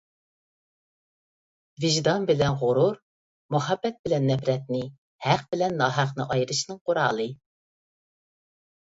ۋىجدان 1.83 2.23
بىلەن 2.29 2.55
غۇرۇر، 2.61 2.95
مۇھەببەت 3.55 3.99
بىلەن 4.07 4.25
نەپرەتنى، 4.29 4.79
ھەق 5.25 5.43
بىلەن 5.51 5.77
ناھەقنى 5.83 6.27
ئايرىشنىڭ 6.37 6.81
قورالى. 6.91 7.29